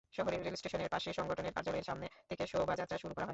[0.13, 3.29] শহরের রেলস্টেশনের পাশে সংগঠনের কার্যালয়ের সামনে থেকে শোভাযাত্রা শুরু করা হয়।